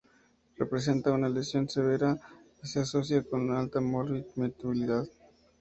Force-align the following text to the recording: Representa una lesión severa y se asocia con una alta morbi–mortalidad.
Representa 0.55 1.11
una 1.11 1.29
lesión 1.29 1.69
severa 1.69 2.17
y 2.63 2.67
se 2.67 2.79
asocia 2.79 3.21
con 3.21 3.41
una 3.41 3.59
alta 3.59 3.79
morbi–mortalidad. 3.81 5.05